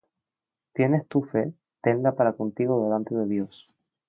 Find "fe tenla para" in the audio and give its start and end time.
1.21-2.33